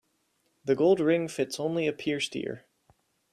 [0.65, 2.65] The gold ring fits only a pierced ear.